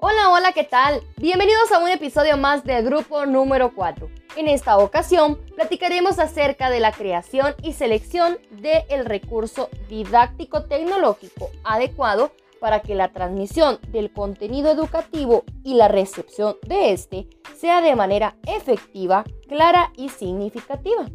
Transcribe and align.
Hola, 0.00 0.30
hola, 0.30 0.52
¿qué 0.52 0.62
tal? 0.62 1.02
Bienvenidos 1.16 1.72
a 1.72 1.80
un 1.80 1.88
episodio 1.88 2.36
más 2.36 2.62
del 2.62 2.84
grupo 2.84 3.26
número 3.26 3.74
4. 3.74 4.08
En 4.36 4.46
esta 4.46 4.78
ocasión 4.78 5.40
platicaremos 5.56 6.20
acerca 6.20 6.70
de 6.70 6.78
la 6.78 6.92
creación 6.92 7.56
y 7.64 7.72
selección 7.72 8.38
del 8.52 9.06
recurso 9.06 9.68
didáctico 9.88 10.66
tecnológico 10.66 11.50
adecuado 11.64 12.30
para 12.60 12.78
que 12.78 12.94
la 12.94 13.12
transmisión 13.12 13.80
del 13.88 14.12
contenido 14.12 14.70
educativo 14.70 15.42
y 15.64 15.74
la 15.74 15.88
recepción 15.88 16.58
de 16.64 16.92
este 16.92 17.26
sea 17.56 17.80
de 17.80 17.96
manera 17.96 18.36
efectiva, 18.46 19.24
clara 19.48 19.92
y 19.96 20.10
significativa. 20.10 21.06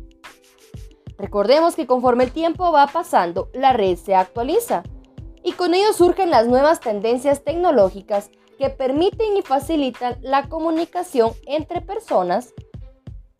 Recordemos 1.17 1.77
que 1.77 1.87
conforme 1.87 2.25
el 2.25 2.33
tiempo 2.33 2.73
va 2.73 2.87
pasando, 2.87 3.49
la 3.53 3.71
red 3.71 3.95
se 3.95 4.13
actualiza 4.13 4.83
y 5.41 5.53
con 5.53 5.73
ello 5.73 5.93
surgen 5.93 6.29
las 6.29 6.47
nuevas 6.47 6.81
tendencias 6.81 7.45
tecnológicas 7.45 8.29
que 8.63 8.69
permiten 8.69 9.35
y 9.35 9.41
facilitan 9.41 10.17
la 10.21 10.47
comunicación 10.47 11.33
entre 11.47 11.81
personas 11.81 12.53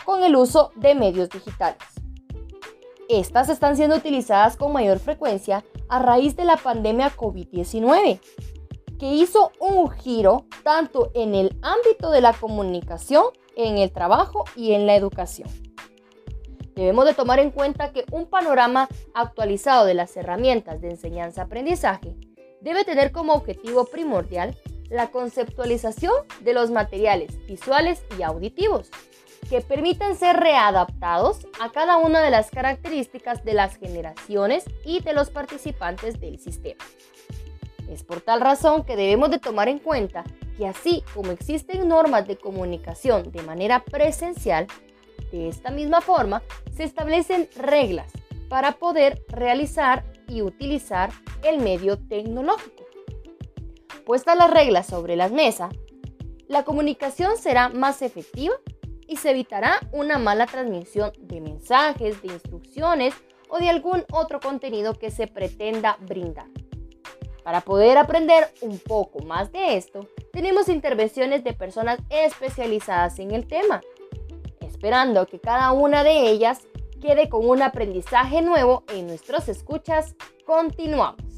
con 0.04 0.22
el 0.22 0.36
uso 0.36 0.73
de 0.76 0.95
medios 0.95 1.30
digitales. 1.30 1.77
Estas 3.08 3.48
están 3.48 3.78
siendo 3.78 3.95
utilizadas 3.95 4.58
con 4.58 4.73
mayor 4.73 5.00
frecuencia 5.00 5.64
a 5.88 6.00
raíz 6.00 6.36
de 6.36 6.44
la 6.44 6.58
pandemia 6.58 7.16
COVID-19, 7.16 8.20
que 9.00 9.14
hizo 9.14 9.54
un 9.62 9.90
giro 9.91 10.45
tanto 10.62 11.09
en 11.14 11.36
el 11.36 11.58
ámbito 11.62 12.12
de 12.12 12.20
la 12.20 12.34
comunicación, 12.34 13.23
en 13.55 13.78
el 13.78 13.94
trabajo 13.94 14.44
y 14.58 14.73
en 14.73 14.86
la 14.86 14.98
educación. 14.98 15.48
Debemos 16.76 17.05
de 17.05 17.14
tomar 17.14 17.40
en 17.40 17.52
cuenta 17.52 17.94
que 17.94 18.03
un 18.12 18.26
panorama 18.26 18.90
actualizado 19.14 19.86
de 19.86 19.94
las 19.94 20.17
herramientas 20.17 20.81
de 20.81 20.90
enseñanza-aprendizaje 20.90 22.14
debe 22.59 22.84
tener 22.84 23.14
como 23.14 23.36
objetivo 23.36 23.86
primordial 23.86 24.58
la 24.94 25.11
conceptualización 25.11 26.13
de 26.41 26.53
los 26.53 26.72
materiales 26.72 27.45
visuales 27.45 28.03
y 28.17 28.22
auditivos, 28.22 28.89
que 29.49 29.61
permitan 29.61 30.16
ser 30.16 30.38
readaptados 30.38 31.47
a 31.59 31.72
cada 31.72 31.97
una 31.97 32.22
de 32.22 32.31
las 32.31 32.49
características 32.49 33.44
de 33.44 33.53
las 33.53 33.75
generaciones 33.75 34.64
y 34.86 35.02
de 35.02 35.14
los 35.14 35.30
participantes 35.30 36.19
del 36.19 36.39
sistema. 36.39 36.83
Es 37.89 38.03
por 38.03 38.21
tal 38.21 38.41
razón 38.41 38.83
que 38.86 38.95
debemos 38.95 39.30
de 39.30 39.39
tomar 39.39 39.67
en 39.67 39.80
cuenta 39.80 40.23
que 40.58 40.67
así 40.67 41.03
como 41.14 41.31
existen 41.31 41.88
normas 41.88 42.27
de 42.27 42.38
comunicación 42.38 43.31
de 43.31 43.41
manera 43.41 43.83
presencial, 43.83 44.67
de 45.31 45.49
esta 45.49 45.71
misma 45.71 46.02
forma 46.02 46.44
se 46.75 46.83
establecen 46.83 47.49
reglas 47.55 48.11
para 48.49 48.73
poder 48.73 49.23
realizar 49.27 50.05
y 50.27 50.41
utilizar 50.41 51.11
el 51.44 51.59
medio 51.59 51.97
tecnológico. 51.97 52.83
Puestas 54.06 54.38
las 54.38 54.52
reglas 54.52 54.88
sobre 54.88 55.16
la 55.16 55.30
mesa, 55.30 55.70
la 56.48 56.64
comunicación 56.64 57.38
será 57.38 57.70
más 57.70 58.02
efectiva 58.02 58.56
y 59.08 59.18
se 59.18 59.32
evitará 59.32 59.80
una 59.92 60.18
mala 60.18 60.45
transmisión 60.45 61.12
de 61.20 61.40
mensajes, 61.40 62.22
de 62.22 62.28
instrucciones 62.28 63.14
o 63.50 63.60
de 63.60 63.70
algún 63.70 64.04
otro 64.12 64.40
contenido 64.40 64.94
que 64.94 65.10
se 65.10 65.28
pretenda 65.28 65.98
brindar. 66.02 66.48
Para 67.44 67.62
poder 67.62 67.98
aprender 67.98 68.54
un 68.62 68.80
poco 68.80 69.20
más 69.23 69.52
de 69.52 69.78
esto, 69.78 70.08
tenemos 70.32 70.70
intervenciones 70.70 71.44
de 71.44 71.54
personas 71.54 72.00
especializadas 72.10 73.20
en 73.20 73.32
el 73.32 73.48
tema, 73.48 73.82
esperando 74.62 75.26
que 75.28 75.40
cada 75.40 75.72
una 75.72 76.04
de 76.04 76.30
ellas 76.30 76.67
quede 77.02 77.30
con 77.30 77.48
un 77.48 77.62
aprendizaje 77.62 78.42
nuevo 78.42 78.84
en 78.94 79.08
nuestros 79.08 79.50
escuchas. 79.50 80.16
Continuamos. 80.45 81.33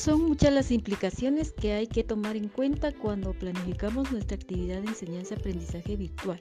Son 0.00 0.22
muchas 0.22 0.50
las 0.50 0.70
implicaciones 0.70 1.52
que 1.52 1.74
hay 1.74 1.86
que 1.86 2.02
tomar 2.02 2.34
en 2.34 2.48
cuenta 2.48 2.90
cuando 2.90 3.34
planificamos 3.34 4.10
nuestra 4.10 4.34
actividad 4.34 4.80
de 4.80 4.88
enseñanza-aprendizaje 4.88 5.94
virtual. 5.94 6.40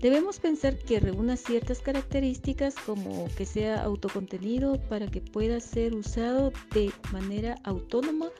Debemos 0.00 0.40
pensar 0.40 0.78
que 0.78 0.98
reúna 0.98 1.36
ciertas 1.36 1.80
características 1.80 2.74
como 2.86 3.28
que 3.36 3.44
sea 3.44 3.82
autocontenido 3.82 4.80
para 4.88 5.06
que 5.06 5.20
pueda 5.20 5.60
ser 5.60 5.94
usado 5.94 6.54
de 6.72 6.90
manera 7.12 7.56
autónoma 7.64 8.30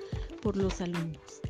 por 0.40 0.56
los 0.56 0.80
alumnos, 0.80 1.42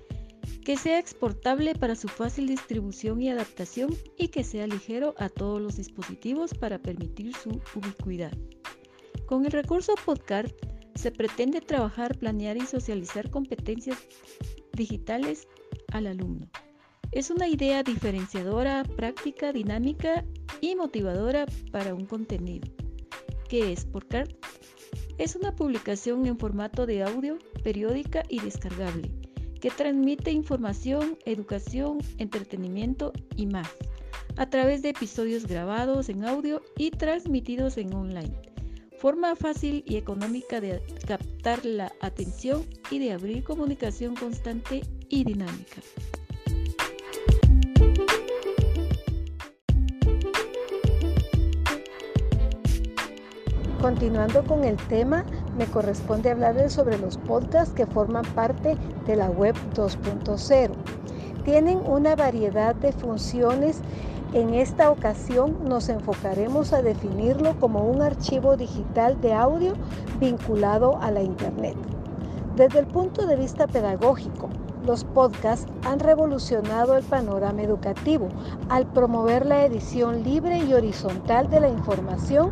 que 0.64 0.76
sea 0.76 0.98
exportable 0.98 1.76
para 1.76 1.94
su 1.94 2.08
fácil 2.08 2.48
distribución 2.48 3.22
y 3.22 3.30
adaptación 3.30 3.96
y 4.18 4.28
que 4.28 4.42
sea 4.42 4.66
ligero 4.66 5.14
a 5.18 5.28
todos 5.28 5.62
los 5.62 5.76
dispositivos 5.76 6.52
para 6.54 6.80
permitir 6.80 7.36
su 7.36 7.50
ubicuidad. 7.76 8.36
Con 9.26 9.46
el 9.46 9.52
recurso 9.52 9.94
Podcast 10.04 10.56
se 10.94 11.10
pretende 11.10 11.60
trabajar, 11.60 12.16
planear 12.18 12.56
y 12.56 12.66
socializar 12.66 13.30
competencias 13.30 13.98
digitales 14.72 15.48
al 15.92 16.06
alumno. 16.06 16.48
Es 17.12 17.30
una 17.30 17.48
idea 17.48 17.82
diferenciadora, 17.82 18.84
práctica, 18.96 19.52
dinámica 19.52 20.24
y 20.60 20.74
motivadora 20.74 21.46
para 21.70 21.94
un 21.94 22.06
contenido. 22.06 22.66
¿Qué 23.48 23.72
es 23.72 23.84
Podcast? 23.84 24.32
Es 25.18 25.36
una 25.36 25.54
publicación 25.54 26.26
en 26.26 26.38
formato 26.38 26.86
de 26.86 27.04
audio, 27.04 27.38
periódica 27.62 28.24
y 28.28 28.40
descargable, 28.40 29.12
que 29.60 29.70
transmite 29.70 30.32
información, 30.32 31.16
educación, 31.24 31.98
entretenimiento 32.18 33.12
y 33.36 33.46
más, 33.46 33.68
a 34.36 34.50
través 34.50 34.82
de 34.82 34.88
episodios 34.88 35.46
grabados 35.46 36.08
en 36.08 36.24
audio 36.24 36.62
y 36.76 36.90
transmitidos 36.90 37.76
en 37.78 37.94
online 37.94 38.53
forma 39.04 39.36
fácil 39.36 39.84
y 39.86 39.98
económica 39.98 40.62
de 40.62 40.82
captar 41.06 41.62
la 41.66 41.92
atención 42.00 42.64
y 42.90 42.98
de 43.00 43.12
abrir 43.12 43.44
comunicación 43.44 44.14
constante 44.14 44.80
y 45.10 45.24
dinámica. 45.24 45.82
Continuando 53.78 54.42
con 54.44 54.64
el 54.64 54.78
tema, 54.88 55.26
me 55.58 55.66
corresponde 55.66 56.30
hablarles 56.30 56.72
sobre 56.72 56.96
los 56.96 57.18
podcasts 57.18 57.74
que 57.74 57.84
forman 57.84 58.24
parte 58.34 58.78
de 59.04 59.16
la 59.16 59.28
web 59.28 59.54
2.0. 59.74 60.72
Tienen 61.44 61.76
una 61.84 62.16
variedad 62.16 62.74
de 62.74 62.90
funciones 62.90 63.82
en 64.34 64.52
esta 64.52 64.90
ocasión 64.90 65.56
nos 65.64 65.88
enfocaremos 65.88 66.72
a 66.72 66.82
definirlo 66.82 67.54
como 67.60 67.84
un 67.84 68.02
archivo 68.02 68.56
digital 68.56 69.20
de 69.20 69.32
audio 69.32 69.74
vinculado 70.18 70.98
a 71.00 71.12
la 71.12 71.22
Internet. 71.22 71.76
Desde 72.56 72.80
el 72.80 72.86
punto 72.86 73.26
de 73.26 73.36
vista 73.36 73.68
pedagógico, 73.68 74.48
los 74.84 75.04
podcasts 75.04 75.66
han 75.84 76.00
revolucionado 76.00 76.96
el 76.96 77.04
panorama 77.04 77.62
educativo 77.62 78.28
al 78.68 78.86
promover 78.86 79.46
la 79.46 79.64
edición 79.64 80.24
libre 80.24 80.58
y 80.58 80.74
horizontal 80.74 81.48
de 81.48 81.60
la 81.60 81.68
información 81.68 82.50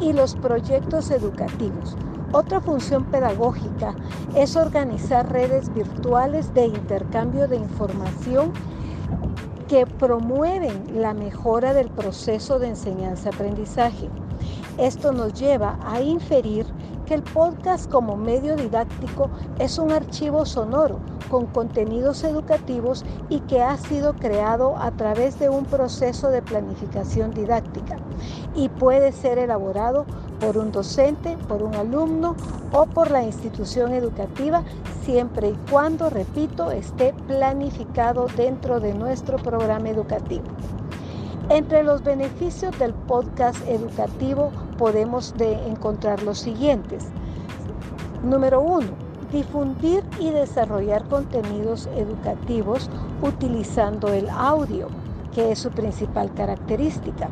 y 0.00 0.14
los 0.14 0.34
proyectos 0.34 1.10
educativos. 1.10 1.94
Otra 2.32 2.60
función 2.60 3.04
pedagógica 3.04 3.94
es 4.34 4.56
organizar 4.56 5.30
redes 5.30 5.72
virtuales 5.74 6.52
de 6.54 6.66
intercambio 6.66 7.48
de 7.48 7.56
información 7.56 8.52
que 9.68 9.86
promueven 9.86 11.00
la 11.02 11.12
mejora 11.12 11.74
del 11.74 11.88
proceso 11.90 12.58
de 12.58 12.68
enseñanza-aprendizaje. 12.68 14.08
Esto 14.78 15.12
nos 15.12 15.34
lleva 15.34 15.78
a 15.84 16.00
inferir 16.00 16.64
que 17.08 17.14
el 17.14 17.22
podcast 17.22 17.90
como 17.90 18.18
medio 18.18 18.54
didáctico 18.54 19.30
es 19.58 19.78
un 19.78 19.92
archivo 19.92 20.44
sonoro 20.44 21.00
con 21.30 21.46
contenidos 21.46 22.22
educativos 22.22 23.02
y 23.30 23.40
que 23.40 23.62
ha 23.62 23.78
sido 23.78 24.12
creado 24.12 24.76
a 24.76 24.90
través 24.90 25.38
de 25.38 25.48
un 25.48 25.64
proceso 25.64 26.28
de 26.28 26.42
planificación 26.42 27.30
didáctica 27.30 27.96
y 28.54 28.68
puede 28.68 29.12
ser 29.12 29.38
elaborado 29.38 30.04
por 30.38 30.58
un 30.58 30.70
docente, 30.70 31.38
por 31.48 31.62
un 31.62 31.74
alumno 31.76 32.36
o 32.72 32.84
por 32.84 33.10
la 33.10 33.22
institución 33.22 33.94
educativa, 33.94 34.62
siempre 35.02 35.48
y 35.48 35.70
cuando, 35.70 36.10
repito, 36.10 36.70
esté 36.70 37.14
planificado 37.26 38.26
dentro 38.36 38.80
de 38.80 38.92
nuestro 38.92 39.38
programa 39.38 39.88
educativo. 39.88 40.44
Entre 41.48 41.82
los 41.82 42.02
beneficios 42.02 42.78
del 42.78 42.92
podcast 42.92 43.66
educativo 43.66 44.52
podemos 44.78 45.34
encontrar 45.40 46.22
los 46.22 46.38
siguientes. 46.38 47.04
Número 48.24 48.60
uno, 48.60 48.88
difundir 49.30 50.02
y 50.18 50.30
desarrollar 50.30 51.06
contenidos 51.08 51.88
educativos 51.94 52.88
utilizando 53.22 54.08
el 54.08 54.28
audio, 54.30 54.88
que 55.34 55.52
es 55.52 55.58
su 55.58 55.70
principal 55.70 56.32
característica. 56.34 57.28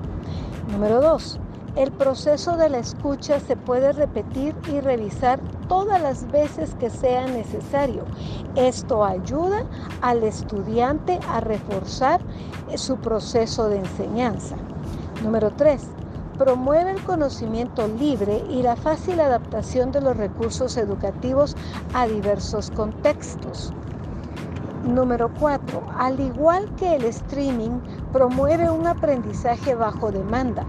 Número 0.71 1.01
dos, 1.01 1.39
el 1.77 1.93
proceso 1.93 2.57
de 2.57 2.71
la 2.71 2.79
escucha 2.79 3.39
se 3.39 3.57
puede 3.57 3.93
repetir 3.93 4.55
y 4.73 4.81
revisar 4.81 5.41
todas 5.69 6.01
las 6.01 6.31
veces 6.31 6.75
que 6.81 6.89
sea 6.89 7.27
necesario. 7.27 8.05
Esto 8.55 9.05
ayuda 9.05 9.65
al 10.01 10.23
estudiante 10.23 11.21
a 11.29 11.41
reforzar 11.41 12.21
su 12.77 12.97
proceso 12.97 13.69
de 13.69 13.79
enseñanza. 13.79 14.57
Número 15.23 15.51
3. 15.51 15.96
Promueve 16.39 16.91
el 16.91 17.03
conocimiento 17.03 17.89
libre 17.89 18.45
y 18.51 18.63
la 18.63 18.77
fácil 18.77 19.21
adaptación 19.21 19.91
de 19.91 20.03
los 20.03 20.17
recursos 20.17 20.77
educativos 20.77 21.57
a 21.95 22.07
diversos 22.07 22.71
contextos. 22.71 23.73
Número 24.85 25.33
4. 25.41 25.83
Al 25.99 26.21
igual 26.21 26.69
que 26.77 26.97
el 26.97 27.07
streaming, 27.07 27.81
promueve 28.13 28.71
un 28.71 28.87
aprendizaje 28.87 29.75
bajo 29.75 30.13
demanda 30.13 30.67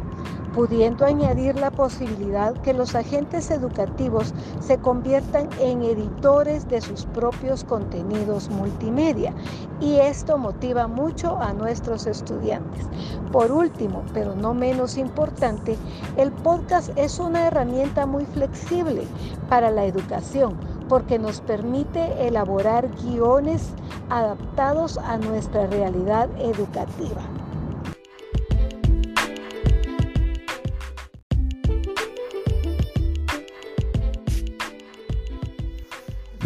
pudiendo 0.57 1.05
añadir 1.05 1.55
la 1.59 1.69
posibilidad 1.69 2.51
que 2.63 2.73
los 2.73 2.95
agentes 2.95 3.51
educativos 3.51 4.33
se 4.59 4.79
conviertan 4.79 5.49
en 5.61 5.83
editores 5.83 6.67
de 6.67 6.81
sus 6.81 7.05
propios 7.05 7.63
contenidos 7.63 8.49
multimedia 8.49 9.35
y 9.79 9.97
esto 9.97 10.39
motiva 10.39 10.87
mucho 10.87 11.39
a 11.39 11.53
nuestros 11.53 12.07
estudiantes. 12.07 12.87
Por 13.31 13.51
último, 13.51 14.03
pero 14.15 14.35
no 14.35 14.55
menos 14.55 14.97
importante, 14.97 15.77
el 16.17 16.31
podcast 16.31 16.89
es 16.97 17.19
una 17.19 17.45
herramienta 17.45 18.07
muy 18.07 18.25
flexible 18.25 19.03
para 19.49 19.69
la 19.69 19.85
educación 19.85 20.57
porque 20.89 21.19
nos 21.19 21.39
permite 21.39 22.25
elaborar 22.27 22.89
guiones 23.03 23.69
adaptados 24.09 24.97
a 24.97 25.19
nuestra 25.19 25.67
realidad 25.67 26.29
educativa. 26.39 27.36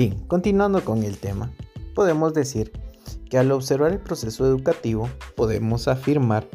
Bien, 0.02 0.18
continuando 0.26 0.84
con 0.84 1.04
el 1.04 1.20
tema, 1.20 1.54
podemos 1.94 2.34
decir 2.34 2.72
que 3.30 3.38
al 3.38 3.52
observar 3.52 3.92
el 3.92 4.00
proceso 4.00 4.48
educativo 4.48 5.08
podemos 5.36 5.88
afirmar 5.88 6.50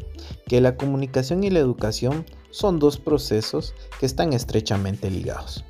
que 0.49 0.61
la 0.61 0.77
comunicación 0.77 1.45
y 1.45 1.51
la 1.51 1.61
educación 1.61 2.27
son 2.51 2.81
dos 2.81 2.99
procesos 2.99 3.73
que 4.01 4.07
están 4.07 4.33
estrechamente 4.33 5.13
ligados. 5.13 5.65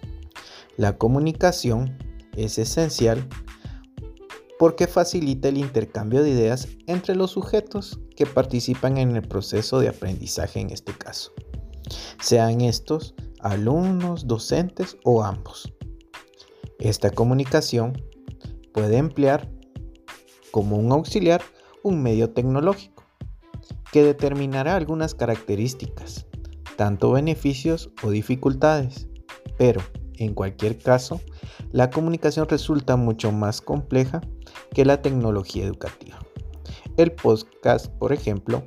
La 0.79 0.97
comunicación 0.97 1.99
es 2.35 2.57
esencial 2.57 3.29
porque 4.59 4.87
facilita 4.87 5.51
el 5.51 5.59
intercambio 5.59 6.23
de 6.23 6.31
ideas 6.31 6.69
entre 6.87 7.15
los 7.15 7.33
sujetos 7.33 8.01
que 8.17 8.25
participan 8.25 8.97
en 8.97 9.17
el 9.17 9.29
proceso 9.29 9.81
de 9.81 9.89
aprendizaje 9.89 10.61
en 10.61 10.71
este 10.71 10.95
caso, 10.95 11.31
sean 12.23 12.63
estos 12.63 13.15
alumnos, 13.41 14.27
docentes 14.27 14.97
o 15.05 15.23
ambos. 15.23 15.76
Esta 16.79 17.11
comunicación 17.11 17.95
puede 18.73 18.99
emplear 18.99 19.51
como 20.51 20.77
un 20.77 20.93
auxiliar 20.93 21.43
un 21.83 22.03
medio 22.03 22.31
tecnológico 22.31 23.05
que 23.93 24.03
determinará 24.03 24.77
algunas 24.77 25.15
características, 25.15 26.27
tanto 26.77 27.13
beneficios 27.13 27.91
o 28.03 28.11
dificultades, 28.11 29.09
pero 29.57 29.81
en 30.19 30.35
cualquier 30.35 30.79
caso, 30.79 31.21
la 31.73 31.91
comunicación 31.91 32.49
resulta 32.49 32.97
mucho 32.97 33.33
más 33.33 33.61
compleja 33.61 34.21
que 34.75 34.85
la 34.85 35.01
tecnología 35.03 35.65
educativa. 35.65 36.19
El 36.97 37.13
podcast, 37.13 37.87
por 37.87 38.13
ejemplo, 38.13 38.65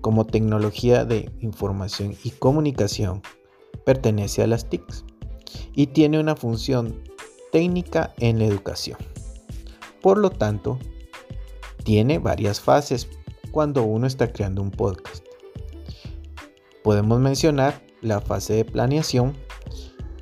como 0.00 0.26
tecnología 0.26 1.04
de 1.04 1.30
información 1.40 2.14
y 2.22 2.30
comunicación, 2.30 3.22
pertenece 3.84 4.42
a 4.42 4.46
las 4.46 4.68
TICs 4.68 5.04
y 5.74 5.88
tiene 5.88 6.18
una 6.18 6.36
función 6.36 7.02
técnica 7.52 8.12
en 8.18 8.38
la 8.38 8.46
educación. 8.46 8.98
Por 10.02 10.18
lo 10.18 10.30
tanto, 10.30 10.78
tiene 11.84 12.18
varias 12.18 12.60
fases 12.60 13.08
cuando 13.50 13.82
uno 13.82 14.06
está 14.06 14.32
creando 14.32 14.62
un 14.62 14.70
podcast. 14.70 15.24
Podemos 16.82 17.18
mencionar 17.20 17.82
la 18.02 18.20
fase 18.20 18.54
de 18.54 18.64
planeación, 18.64 19.34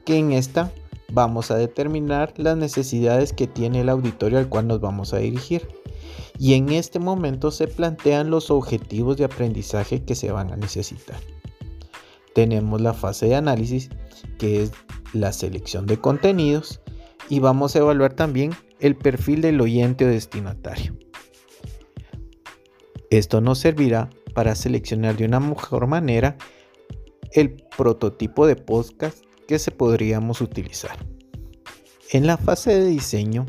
que 0.04 0.18
en 0.18 0.32
esta 0.32 0.72
vamos 1.12 1.50
a 1.50 1.56
determinar 1.56 2.32
las 2.36 2.56
necesidades 2.56 3.32
que 3.32 3.46
tiene 3.46 3.80
el 3.80 3.88
auditorio 3.88 4.38
al 4.38 4.48
cual 4.48 4.68
nos 4.68 4.80
vamos 4.80 5.14
a 5.14 5.18
dirigir. 5.18 5.68
Y 6.38 6.54
en 6.54 6.70
este 6.70 6.98
momento 6.98 7.50
se 7.50 7.68
plantean 7.68 8.30
los 8.30 8.50
objetivos 8.50 9.16
de 9.16 9.24
aprendizaje 9.24 10.04
que 10.04 10.14
se 10.14 10.32
van 10.32 10.52
a 10.52 10.56
necesitar. 10.56 11.16
Tenemos 12.34 12.80
la 12.80 12.92
fase 12.92 13.26
de 13.26 13.36
análisis, 13.36 13.90
que 14.38 14.62
es 14.62 14.72
la 15.12 15.32
selección 15.32 15.86
de 15.86 16.00
contenidos, 16.00 16.80
y 17.28 17.40
vamos 17.40 17.74
a 17.74 17.80
evaluar 17.80 18.14
también 18.14 18.52
el 18.80 18.96
perfil 18.96 19.40
del 19.40 19.60
oyente 19.60 20.04
o 20.04 20.08
destinatario. 20.08 20.96
Esto 23.10 23.40
nos 23.40 23.58
servirá 23.58 24.10
para 24.34 24.54
seleccionar 24.54 25.16
de 25.16 25.24
una 25.24 25.40
mejor 25.40 25.86
manera 25.86 26.36
el 27.32 27.56
prototipo 27.76 28.46
de 28.46 28.56
podcast 28.56 29.24
que 29.46 29.58
se 29.58 29.70
podríamos 29.70 30.40
utilizar. 30.40 30.96
En 32.10 32.26
la 32.26 32.36
fase 32.36 32.78
de 32.78 32.86
diseño 32.86 33.46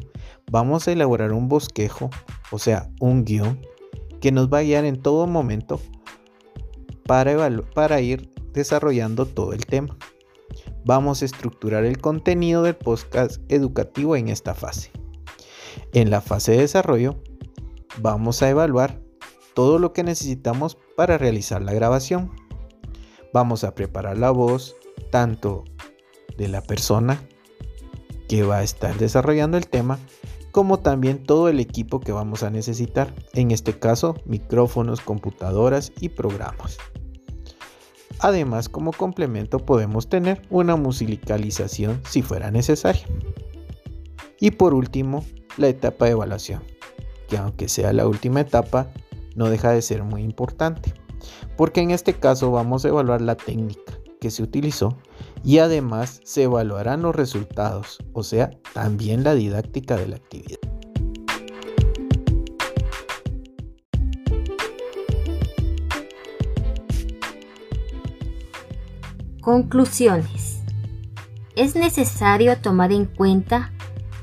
vamos 0.51 0.88
a 0.88 0.92
elaborar 0.92 1.33
un 1.33 1.50
bosquejo, 1.50 2.10
o 2.51 2.60
sea, 2.60 2.89
un 3.00 3.25
guion, 3.25 3.60
que 4.21 4.31
nos 4.31 4.51
va 4.51 4.60
a 4.60 4.63
guiar 4.63 4.86
en 4.86 5.01
todo 5.01 5.28
momento 5.28 5.80
para, 7.06 7.36
para 7.74 8.01
ir 8.01 8.30
desarrollando 8.54 9.25
todo 9.25 9.54
el 9.54 9.66
tema 9.66 9.98
vamos 10.85 11.21
a 11.21 11.25
estructurar 11.25 11.83
el 11.83 11.97
contenido 11.97 12.61
del 12.61 12.75
podcast 12.75 13.41
educativo 13.49 14.15
en 14.15 14.29
esta 14.29 14.53
fase. 14.53 14.91
En 15.93 16.11
la 16.11 16.21
fase 16.21 16.51
de 16.51 16.59
desarrollo, 16.59 17.19
vamos 17.97 18.41
a 18.43 18.49
evaluar 18.49 19.01
todo 19.55 19.79
lo 19.79 19.93
que 19.93 20.03
necesitamos 20.03 20.77
para 20.95 21.17
realizar 21.17 21.61
la 21.61 21.73
grabación. 21.73 22.31
Vamos 23.33 23.63
a 23.63 23.73
preparar 23.73 24.17
la 24.17 24.29
voz 24.29 24.75
tanto 25.11 25.63
de 26.37 26.47
la 26.47 26.61
persona 26.61 27.19
que 28.29 28.43
va 28.43 28.57
a 28.57 28.63
estar 28.63 28.95
desarrollando 28.97 29.57
el 29.57 29.67
tema, 29.67 29.99
como 30.51 30.79
también 30.79 31.23
todo 31.23 31.49
el 31.49 31.59
equipo 31.59 31.99
que 31.99 32.11
vamos 32.11 32.43
a 32.43 32.49
necesitar, 32.49 33.13
en 33.33 33.51
este 33.51 33.77
caso 33.77 34.15
micrófonos, 34.25 35.01
computadoras 35.01 35.91
y 35.99 36.09
programas. 36.09 36.77
Además, 38.19 38.69
como 38.69 38.91
complemento 38.94 39.59
podemos 39.59 40.07
tener 40.07 40.41
una 40.50 40.75
musicalización 40.75 42.01
si 42.09 42.21
fuera 42.21 42.51
necesaria. 42.51 43.06
Y 44.39 44.51
por 44.51 44.73
último, 44.73 45.25
la 45.57 45.67
etapa 45.67 46.06
de 46.06 46.12
evaluación, 46.12 46.63
que 47.27 47.38
aunque 47.38 47.67
sea 47.67 47.94
la 47.94 48.07
última 48.07 48.41
etapa, 48.41 48.89
no 49.35 49.50
deja 49.50 49.71
de 49.71 49.81
ser 49.81 50.04
muy 50.04 50.23
importante, 50.23 50.94
porque 51.57 51.81
en 51.81 51.92
este 51.92 52.13
caso 52.13 52.51
vamos 52.51 52.85
a 52.85 52.90
evaluar 52.90 53.21
la 53.21 53.35
técnica 53.35 53.94
que 54.19 54.31
se 54.31 54.44
utilizó 54.44 54.97
y 55.44 55.59
además 55.59 56.21
se 56.23 56.44
evaluarán 56.44 57.01
los 57.01 57.16
resultados, 57.16 57.99
o 58.13 58.23
sea, 58.23 58.51
también 58.73 59.23
la 59.23 59.35
didáctica 59.35 59.97
de 59.97 60.07
la 60.07 60.16
actividad. 60.16 60.59
Conclusiones. 69.45 70.64
Es 71.56 71.75
necesario 71.75 72.57
tomar 72.57 72.92
en 72.92 73.06
cuenta 73.06 73.71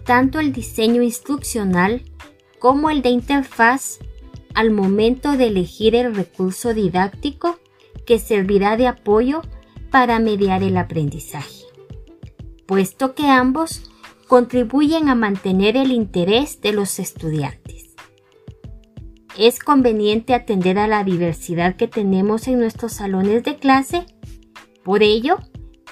tanto 0.05 0.41
el 0.41 0.53
diseño 0.53 1.01
instruccional 1.01 2.03
como 2.59 2.91
el 2.91 3.03
de 3.03 3.11
interfaz 3.11 4.01
al 4.53 4.73
momento 4.73 5.37
de 5.37 5.47
elegir 5.47 5.95
el 5.95 6.13
recurso 6.17 6.75
didáctico 6.75 7.61
que 8.05 8.19
servirá 8.19 8.77
de 8.77 8.89
apoyo 8.89 9.43
para 9.93 10.19
mediar 10.19 10.65
el 10.65 10.77
aprendizaje, 10.77 11.67
puesto 12.67 13.15
que 13.15 13.29
ambos 13.29 13.93
contribuyen 14.27 15.09
a 15.09 15.15
mantener 15.15 15.77
el 15.77 15.93
interés 15.93 16.61
de 16.63 16.73
los 16.73 16.99
estudiantes. 16.99 17.95
Es 19.39 19.61
conveniente 19.61 20.35
atender 20.35 20.81
a 20.81 20.89
la 20.89 21.05
diversidad 21.05 21.77
que 21.77 21.87
tenemos 21.87 22.49
en 22.49 22.59
nuestros 22.59 22.95
salones 22.95 23.45
de 23.45 23.55
clase 23.55 24.05
por 24.85 25.03
ello, 25.03 25.39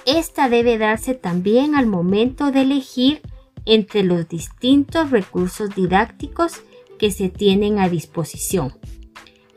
esta 0.06 0.48
debe 0.48 0.78
darse 0.78 1.14
también 1.14 1.74
al 1.74 1.86
momento 1.86 2.50
de 2.50 2.62
elegir 2.62 3.22
entre 3.66 4.02
los 4.02 4.28
distintos 4.28 5.10
recursos 5.10 5.74
didácticos 5.74 6.62
que 6.98 7.10
se 7.10 7.28
tienen 7.28 7.78
a 7.78 7.88
disposición, 7.88 8.74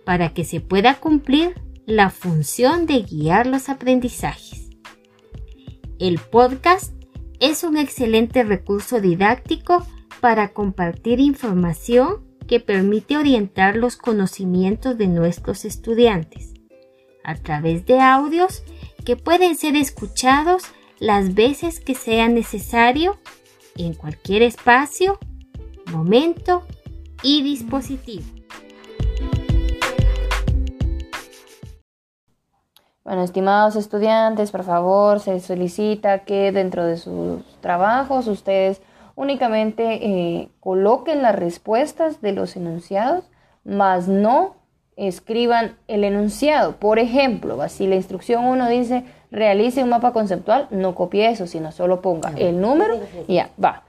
para 0.06 0.34
que 0.34 0.44
se 0.44 0.60
pueda 0.60 1.00
cumplir 1.00 1.56
la 1.86 2.10
función 2.10 2.86
de 2.86 3.02
guiar 3.02 3.48
los 3.48 3.70
aprendizajes. 3.70 4.70
El 6.00 6.20
podcast 6.20 6.94
es 7.40 7.64
un 7.64 7.78
excelente 7.78 8.44
recurso 8.44 9.02
didáctico 9.02 9.86
para 10.22 10.54
compartir 10.54 11.20
información 11.20 12.24
que 12.48 12.60
permite 12.60 13.18
orientar 13.18 13.76
los 13.76 13.96
conocimientos 13.96 14.98
de 14.98 15.08
nuestros 15.08 15.66
estudiantes 15.66 16.54
a 17.24 17.36
través 17.36 17.86
de 17.86 18.00
audios 18.00 18.64
que 19.04 19.16
pueden 19.16 19.56
ser 19.56 19.76
escuchados 19.76 20.64
las 21.00 21.34
veces 21.34 21.80
que 21.80 21.96
sea 21.96 22.28
necesario 22.30 23.18
en 23.76 23.94
cualquier 23.94 24.42
espacio, 24.42 25.20
momento 25.92 26.64
y 27.22 27.44
dispositivo. 27.44 28.24
Bueno, 33.04 33.24
estimados 33.24 33.76
estudiantes, 33.76 34.52
por 34.52 34.64
favor, 34.64 35.20
se 35.20 35.40
solicita 35.42 36.20
que 36.20 36.54
dentro 36.54 36.86
de 36.86 36.98
sus 36.98 37.44
trabajos 37.60 38.28
ustedes 38.28 38.82
únicamente 39.16 40.06
eh, 40.06 40.50
coloquen 40.62 41.22
las 41.22 41.36
respuestas 41.36 42.22
de 42.22 42.32
los 42.32 42.56
enunciados, 42.56 43.26
más 43.66 44.08
no 44.08 44.56
escriban 44.98 45.76
el 45.88 46.04
enunciado. 46.04 46.76
Por 46.78 47.00
ejemplo, 47.00 47.58
si 47.70 47.88
la 47.88 47.96
instrucción 47.96 48.46
1 48.46 48.70
dice 48.70 49.04
realice 49.32 49.84
un 49.84 49.90
mapa 49.90 50.14
conceptual, 50.14 50.68
no 50.70 50.96
copie 50.96 51.30
eso, 51.30 51.48
sino 51.48 51.72
solo 51.72 52.02
ponga 52.02 52.34
el 52.38 52.62
número 52.62 53.00
y 53.28 53.36
ya, 53.36 53.50
va. 53.64 53.84